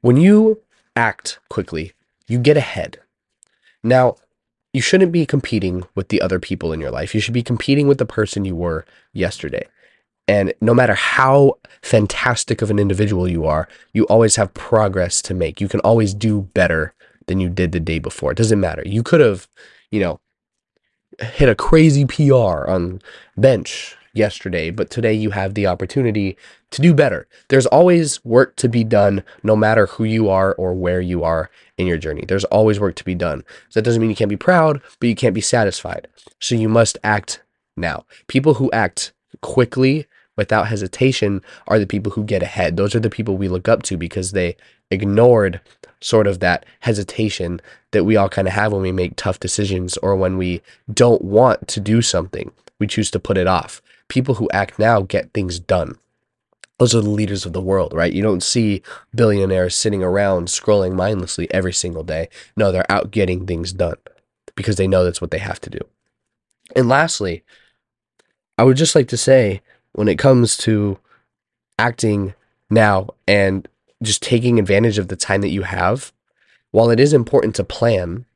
when 0.00 0.16
you 0.16 0.60
act 0.96 1.38
quickly, 1.50 1.92
you 2.26 2.38
get 2.38 2.56
ahead. 2.56 2.98
Now, 3.82 4.16
you 4.72 4.80
shouldn't 4.80 5.12
be 5.12 5.26
competing 5.26 5.84
with 5.94 6.08
the 6.08 6.20
other 6.20 6.40
people 6.40 6.72
in 6.72 6.80
your 6.80 6.90
life. 6.90 7.14
You 7.14 7.20
should 7.20 7.34
be 7.34 7.42
competing 7.42 7.86
with 7.86 7.98
the 7.98 8.06
person 8.06 8.44
you 8.44 8.56
were 8.56 8.86
yesterday. 9.12 9.66
And 10.26 10.54
no 10.60 10.72
matter 10.72 10.94
how 10.94 11.58
fantastic 11.82 12.62
of 12.62 12.70
an 12.70 12.78
individual 12.78 13.28
you 13.28 13.44
are, 13.44 13.68
you 13.92 14.04
always 14.04 14.36
have 14.36 14.54
progress 14.54 15.20
to 15.22 15.34
make. 15.34 15.60
You 15.60 15.68
can 15.68 15.80
always 15.80 16.14
do 16.14 16.42
better 16.54 16.94
than 17.26 17.40
you 17.40 17.48
did 17.48 17.72
the 17.72 17.80
day 17.80 17.98
before. 17.98 18.32
It 18.32 18.38
doesn't 18.38 18.60
matter. 18.60 18.82
You 18.86 19.02
could 19.02 19.20
have, 19.20 19.48
you 19.90 20.00
know, 20.00 20.20
hit 21.20 21.48
a 21.48 21.54
crazy 21.54 22.04
PR 22.04 22.66
on 22.68 23.02
bench 23.36 23.96
yesterday, 24.14 24.70
but 24.70 24.90
today 24.90 25.12
you 25.12 25.30
have 25.30 25.54
the 25.54 25.66
opportunity 25.66 26.36
to 26.70 26.80
do 26.80 26.94
better. 26.94 27.26
There's 27.48 27.66
always 27.66 28.24
work 28.24 28.56
to 28.56 28.68
be 28.68 28.84
done, 28.84 29.22
no 29.42 29.56
matter 29.56 29.86
who 29.86 30.04
you 30.04 30.28
are 30.30 30.54
or 30.54 30.72
where 30.72 31.00
you 31.00 31.22
are 31.22 31.50
in 31.76 31.86
your 31.86 31.98
journey. 31.98 32.24
There's 32.26 32.44
always 32.44 32.80
work 32.80 32.94
to 32.96 33.04
be 33.04 33.14
done. 33.14 33.44
So 33.68 33.80
that 33.80 33.84
doesn't 33.84 34.00
mean 34.00 34.10
you 34.10 34.16
can't 34.16 34.28
be 34.28 34.36
proud, 34.36 34.80
but 35.00 35.08
you 35.08 35.14
can't 35.14 35.34
be 35.34 35.40
satisfied. 35.40 36.08
So 36.40 36.54
you 36.54 36.68
must 36.68 36.96
act 37.04 37.42
now. 37.76 38.06
People 38.26 38.54
who 38.54 38.70
act 38.70 39.12
quickly 39.42 40.06
without 40.36 40.68
hesitation 40.68 41.42
are 41.66 41.78
the 41.78 41.86
people 41.86 42.12
who 42.12 42.24
get 42.24 42.42
ahead. 42.42 42.76
Those 42.76 42.94
are 42.94 43.00
the 43.00 43.10
people 43.10 43.36
we 43.36 43.48
look 43.48 43.68
up 43.68 43.82
to 43.84 43.96
because 43.96 44.32
they 44.32 44.56
ignored 44.90 45.60
sort 46.00 46.26
of 46.26 46.40
that 46.40 46.66
hesitation 46.80 47.60
that 47.92 48.04
we 48.04 48.16
all 48.16 48.28
kind 48.28 48.46
of 48.46 48.54
have 48.54 48.72
when 48.72 48.82
we 48.82 48.92
make 48.92 49.16
tough 49.16 49.40
decisions 49.40 49.96
or 49.98 50.14
when 50.16 50.36
we 50.36 50.60
don't 50.92 51.22
want 51.22 51.66
to 51.68 51.80
do 51.80 52.02
something. 52.02 52.52
We 52.78 52.86
choose 52.86 53.10
to 53.12 53.20
put 53.20 53.38
it 53.38 53.46
off. 53.46 53.80
People 54.08 54.34
who 54.34 54.48
act 54.52 54.78
now 54.78 55.02
get 55.02 55.32
things 55.32 55.58
done. 55.58 55.96
Those 56.78 56.94
are 56.94 57.00
the 57.00 57.08
leaders 57.08 57.46
of 57.46 57.52
the 57.52 57.62
world, 57.62 57.94
right? 57.94 58.12
You 58.12 58.22
don't 58.22 58.42
see 58.42 58.82
billionaires 59.14 59.76
sitting 59.76 60.02
around 60.02 60.48
scrolling 60.48 60.94
mindlessly 60.94 61.50
every 61.52 61.72
single 61.72 62.02
day. 62.02 62.28
No, 62.56 62.72
they're 62.72 62.90
out 62.90 63.12
getting 63.12 63.46
things 63.46 63.72
done 63.72 63.96
because 64.56 64.76
they 64.76 64.88
know 64.88 65.04
that's 65.04 65.20
what 65.20 65.30
they 65.30 65.38
have 65.38 65.60
to 65.60 65.70
do. 65.70 65.78
And 66.74 66.88
lastly, 66.88 67.44
I 68.58 68.64
would 68.64 68.76
just 68.76 68.94
like 68.94 69.08
to 69.08 69.16
say 69.16 69.62
when 69.94 70.08
it 70.08 70.18
comes 70.18 70.56
to 70.58 70.98
acting 71.78 72.34
now 72.68 73.08
and 73.26 73.66
just 74.02 74.22
taking 74.22 74.58
advantage 74.58 74.98
of 74.98 75.08
the 75.08 75.16
time 75.16 75.40
that 75.40 75.48
you 75.48 75.62
have, 75.62 76.12
while 76.70 76.90
it 76.90 77.00
is 77.00 77.12
important 77.12 77.54
to 77.56 77.64
plan 77.64 78.26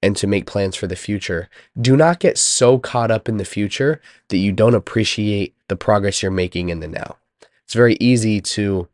and 0.00 0.16
to 0.16 0.26
make 0.26 0.46
plans 0.46 0.76
for 0.76 0.86
the 0.86 0.96
future, 0.96 1.48
do 1.78 1.96
not 1.96 2.20
get 2.20 2.38
so 2.38 2.78
caught 2.78 3.10
up 3.10 3.28
in 3.28 3.36
the 3.36 3.44
future 3.44 4.00
that 4.28 4.38
you 4.38 4.52
don't 4.52 4.76
appreciate 4.76 5.54
the 5.66 5.76
progress 5.76 6.22
you're 6.22 6.30
making 6.30 6.68
in 6.68 6.80
the 6.80 6.88
now. 6.88 7.16
It's 7.64 7.74
very 7.74 7.96
easy 8.00 8.40
to 8.40 8.88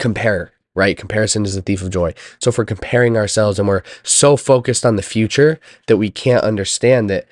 compare, 0.00 0.52
right? 0.74 0.98
Comparison 0.98 1.44
is 1.44 1.54
the 1.54 1.62
thief 1.62 1.80
of 1.80 1.90
joy. 1.90 2.14
So 2.40 2.50
if 2.50 2.58
we're 2.58 2.64
comparing 2.64 3.16
ourselves 3.16 3.60
and 3.60 3.68
we're 3.68 3.84
so 4.02 4.36
focused 4.36 4.84
on 4.84 4.96
the 4.96 5.02
future 5.02 5.60
that 5.86 5.96
we 5.96 6.10
can't 6.10 6.42
understand 6.42 7.08
that 7.08 7.26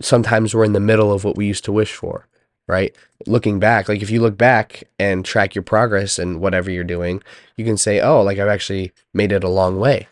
sometimes 0.00 0.54
we're 0.54 0.64
in 0.64 0.72
the 0.72 0.80
middle 0.80 1.12
of 1.12 1.24
what 1.24 1.36
we 1.36 1.46
used 1.46 1.64
to 1.66 1.72
wish 1.72 1.92
for 1.92 2.26
right? 2.68 2.94
Looking 3.26 3.58
back, 3.58 3.88
like 3.88 4.02
if 4.02 4.10
you 4.10 4.20
look 4.20 4.36
back 4.36 4.84
and 4.98 5.24
track 5.24 5.54
your 5.54 5.62
progress 5.62 6.18
and 6.18 6.40
whatever 6.40 6.70
you're 6.70 6.84
doing, 6.84 7.22
you 7.56 7.64
can 7.64 7.76
say, 7.76 8.00
oh, 8.00 8.22
like 8.22 8.38
I've 8.38 8.48
actually 8.48 8.92
made 9.12 9.32
it 9.32 9.44
a 9.44 9.48
long 9.48 9.78
way. 9.78 10.08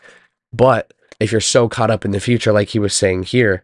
But 0.53 0.93
if 1.19 1.31
you're 1.31 1.41
so 1.41 1.69
caught 1.69 1.91
up 1.91 2.05
in 2.05 2.11
the 2.11 2.19
future, 2.19 2.51
like 2.51 2.69
he 2.69 2.79
was 2.79 2.93
saying 2.93 3.23
here, 3.23 3.63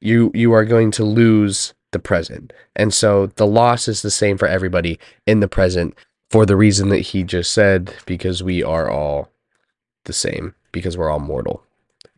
you 0.00 0.30
you 0.34 0.52
are 0.52 0.64
going 0.64 0.90
to 0.92 1.04
lose 1.04 1.74
the 1.92 1.98
present. 1.98 2.52
And 2.74 2.92
so 2.92 3.26
the 3.36 3.46
loss 3.46 3.86
is 3.86 4.02
the 4.02 4.10
same 4.10 4.36
for 4.36 4.48
everybody 4.48 4.98
in 5.26 5.40
the 5.40 5.48
present 5.48 5.94
for 6.30 6.46
the 6.46 6.56
reason 6.56 6.88
that 6.88 7.00
he 7.00 7.22
just 7.22 7.52
said, 7.52 7.94
because 8.06 8.42
we 8.42 8.62
are 8.62 8.90
all 8.90 9.30
the 10.04 10.12
same, 10.12 10.54
because 10.72 10.96
we're 10.96 11.10
all 11.10 11.20
mortal, 11.20 11.62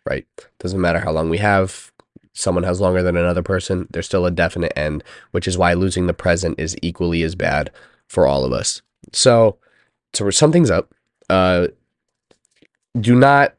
right? 0.06 0.24
Doesn't 0.60 0.80
matter 0.80 1.00
how 1.00 1.10
long 1.10 1.28
we 1.28 1.38
have, 1.38 1.92
someone 2.34 2.64
has 2.64 2.80
longer 2.80 3.02
than 3.02 3.16
another 3.16 3.42
person, 3.42 3.86
there's 3.90 4.06
still 4.06 4.26
a 4.26 4.30
definite 4.30 4.76
end, 4.76 5.02
which 5.30 5.48
is 5.48 5.56
why 5.56 5.72
losing 5.72 6.06
the 6.06 6.12
present 6.12 6.58
is 6.58 6.76
equally 6.82 7.22
as 7.22 7.34
bad 7.34 7.70
for 8.08 8.26
all 8.26 8.44
of 8.44 8.52
us. 8.52 8.82
So, 9.12 9.56
to 10.12 10.30
sum 10.30 10.52
things 10.52 10.70
up, 10.70 10.92
uh, 11.30 11.68
do 13.00 13.14
not 13.14 13.54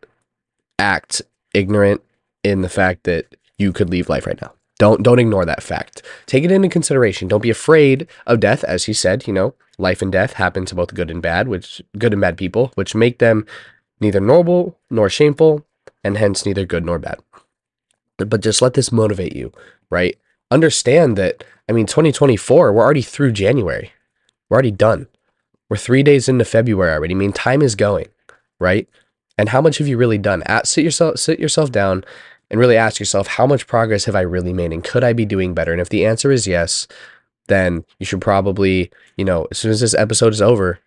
act 0.77 1.21
ignorant 1.53 2.01
in 2.43 2.61
the 2.61 2.69
fact 2.69 3.03
that 3.05 3.35
you 3.57 3.73
could 3.73 3.89
leave 3.89 4.09
life 4.09 4.27
right 4.27 4.39
now. 4.41 4.53
Don't 4.77 5.03
don't 5.03 5.19
ignore 5.19 5.45
that 5.45 5.63
fact. 5.63 6.01
Take 6.25 6.43
it 6.43 6.51
into 6.51 6.67
consideration. 6.67 7.29
Don't 7.29 7.41
be 7.41 7.49
afraid 7.49 8.07
of 8.27 8.41
death, 8.41 8.63
as 8.65 8.85
he 8.85 8.93
said. 8.93 9.25
You 9.25 9.33
know, 9.33 9.53
life 9.77 10.01
and 10.01 10.11
death 10.11 10.33
happen 10.33 10.65
to 10.65 10.75
both 10.75 10.93
good 10.93 11.09
and 11.09 11.21
bad, 11.21 11.47
which 11.47 11.81
good 11.97 12.11
and 12.11 12.21
bad 12.21 12.37
people, 12.37 12.71
which 12.75 12.93
make 12.93 13.19
them 13.19 13.45
neither 14.01 14.19
noble 14.19 14.77
nor 14.89 15.09
shameful, 15.09 15.65
and 16.03 16.17
hence 16.17 16.45
neither 16.45 16.65
good 16.65 16.85
nor 16.85 16.99
bad 16.99 17.19
but 18.17 18.41
just 18.41 18.61
let 18.61 18.73
this 18.73 18.91
motivate 18.91 19.35
you, 19.35 19.51
right? 19.89 20.17
Understand 20.51 21.17
that, 21.17 21.43
I 21.67 21.73
mean, 21.73 21.85
2024, 21.85 22.71
we're 22.71 22.83
already 22.83 23.01
through 23.01 23.31
January. 23.33 23.91
We're 24.49 24.55
already 24.55 24.71
done. 24.71 25.07
We're 25.69 25.77
three 25.77 26.03
days 26.03 26.29
into 26.29 26.45
February 26.45 26.93
already. 26.93 27.13
I 27.13 27.17
mean, 27.17 27.33
time 27.33 27.61
is 27.61 27.75
going, 27.75 28.07
right? 28.59 28.87
And 29.37 29.49
how 29.49 29.61
much 29.61 29.79
have 29.79 29.87
you 29.87 29.97
really 29.97 30.17
done? 30.17 30.43
At, 30.43 30.67
sit 30.67 30.83
yourself, 30.83 31.19
sit 31.19 31.39
yourself 31.39 31.71
down 31.71 32.05
and 32.49 32.59
really 32.59 32.77
ask 32.77 32.99
yourself, 32.99 33.27
how 33.27 33.47
much 33.47 33.67
progress 33.67 34.05
have 34.05 34.15
I 34.15 34.21
really 34.21 34.53
made? 34.53 34.71
And 34.71 34.83
could 34.83 35.03
I 35.03 35.13
be 35.13 35.25
doing 35.25 35.53
better? 35.53 35.71
And 35.71 35.81
if 35.81 35.89
the 35.89 36.05
answer 36.05 36.31
is 36.31 36.47
yes, 36.47 36.87
then 37.47 37.83
you 37.99 38.05
should 38.05 38.21
probably, 38.21 38.91
you 39.17 39.25
know, 39.25 39.47
as 39.51 39.57
soon 39.57 39.71
as 39.71 39.81
this 39.81 39.95
episode 39.95 40.33
is 40.33 40.41
over, 40.41 40.79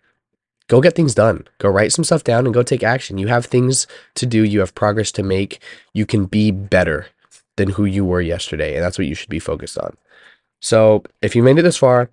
go 0.67 0.81
get 0.81 0.95
things 0.95 1.13
done. 1.13 1.47
Go 1.57 1.69
write 1.69 1.91
some 1.91 2.05
stuff 2.05 2.23
down 2.23 2.45
and 2.45 2.53
go 2.53 2.63
take 2.63 2.83
action. 2.83 3.17
You 3.17 3.27
have 3.27 3.45
things 3.45 3.87
to 4.15 4.25
do, 4.25 4.43
you 4.43 4.61
have 4.61 4.73
progress 4.73 5.11
to 5.13 5.23
make. 5.23 5.61
You 5.93 6.05
can 6.05 6.25
be 6.25 6.51
better 6.51 7.07
than 7.59 7.69
who 7.69 7.85
you 7.85 8.03
were 8.03 8.21
yesterday. 8.21 8.73
And 8.73 8.83
that's 8.83 8.97
what 8.97 9.07
you 9.07 9.13
should 9.13 9.29
be 9.29 9.39
focused 9.39 9.77
on. 9.77 9.95
So 10.61 11.03
if 11.21 11.35
you 11.35 11.43
made 11.43 11.59
it 11.59 11.61
this 11.61 11.77
far, 11.77 12.09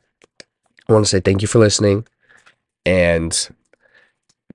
I 0.88 0.92
want 0.92 1.06
to 1.06 1.08
say 1.08 1.20
thank 1.20 1.40
you 1.40 1.48
for 1.48 1.58
listening. 1.58 2.06
And 2.84 3.48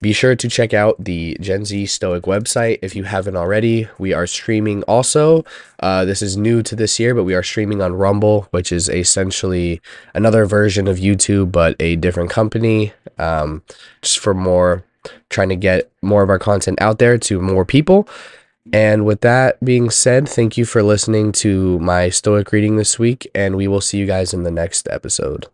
be 0.01 0.13
sure 0.13 0.35
to 0.35 0.49
check 0.49 0.73
out 0.73 0.95
the 1.03 1.37
Gen 1.39 1.63
Z 1.63 1.85
Stoic 1.85 2.23
website 2.23 2.79
if 2.81 2.95
you 2.95 3.03
haven't 3.03 3.35
already. 3.35 3.87
We 3.99 4.13
are 4.13 4.25
streaming 4.25 4.81
also. 4.83 5.45
Uh, 5.79 6.05
this 6.05 6.21
is 6.21 6.35
new 6.35 6.63
to 6.63 6.75
this 6.75 6.99
year, 6.99 7.13
but 7.13 7.23
we 7.23 7.35
are 7.35 7.43
streaming 7.43 7.81
on 7.81 7.93
Rumble, 7.93 8.47
which 8.51 8.71
is 8.71 8.89
essentially 8.89 9.79
another 10.15 10.45
version 10.45 10.87
of 10.87 10.97
YouTube, 10.97 11.51
but 11.51 11.75
a 11.79 11.97
different 11.97 12.31
company. 12.31 12.93
Um, 13.19 13.61
just 14.01 14.19
for 14.19 14.33
more, 14.33 14.83
trying 15.29 15.49
to 15.49 15.55
get 15.55 15.91
more 16.01 16.23
of 16.23 16.29
our 16.29 16.39
content 16.39 16.81
out 16.81 16.97
there 16.97 17.17
to 17.19 17.39
more 17.39 17.65
people. 17.65 18.07
And 18.71 19.05
with 19.05 19.21
that 19.21 19.63
being 19.63 19.89
said, 19.89 20.29
thank 20.29 20.57
you 20.57 20.65
for 20.65 20.83
listening 20.83 21.31
to 21.33 21.79
my 21.79 22.09
Stoic 22.09 22.51
reading 22.51 22.77
this 22.77 22.99
week, 22.99 23.29
and 23.33 23.55
we 23.55 23.67
will 23.67 23.81
see 23.81 23.97
you 23.97 24.05
guys 24.05 24.33
in 24.33 24.43
the 24.43 24.51
next 24.51 24.87
episode. 24.89 25.47